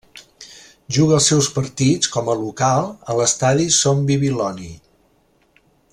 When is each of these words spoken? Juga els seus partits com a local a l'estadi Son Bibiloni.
Juga 0.95 1.13
els 1.17 1.27
seus 1.31 1.49
partits 1.57 2.09
com 2.15 2.31
a 2.31 2.37
local 2.39 2.89
a 3.15 3.19
l'estadi 3.21 3.69
Son 3.77 4.03
Bibiloni. 4.09 4.73